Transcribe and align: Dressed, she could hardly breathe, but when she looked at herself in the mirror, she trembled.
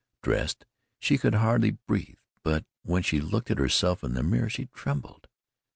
Dressed, 0.23 0.65
she 0.97 1.19
could 1.19 1.35
hardly 1.35 1.69
breathe, 1.69 2.17
but 2.41 2.65
when 2.81 3.03
she 3.03 3.21
looked 3.21 3.51
at 3.51 3.59
herself 3.59 4.03
in 4.03 4.15
the 4.15 4.23
mirror, 4.23 4.49
she 4.49 4.65
trembled. 4.73 5.27